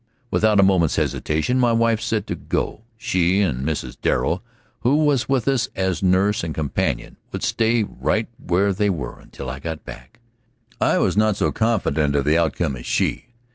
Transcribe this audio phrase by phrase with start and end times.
[0.31, 3.95] Without a moment's hesitation my wife said to go; she and Mrs.
[4.01, 4.41] Darrow,
[4.79, 9.47] who was with us as nurse and companion, would stay right where they were until
[9.47, 10.17] I got back.
[10.81, 13.27] I was not so confident of the outcome as she.